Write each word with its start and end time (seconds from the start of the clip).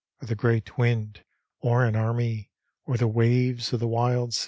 Or 0.19 0.25
the 0.25 0.33
great 0.35 0.79
wind, 0.79 1.23
or 1.59 1.85
an 1.85 1.95
army. 1.95 2.49
Or 2.87 2.97
the 2.97 3.07
waves 3.07 3.71
of 3.71 3.79
the 3.81 3.87
wild 3.87 4.33
sea? 4.33 4.39